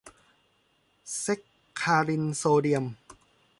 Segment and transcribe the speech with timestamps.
[1.19, 1.41] แซ็ก
[1.81, 2.85] คารินโซเดียม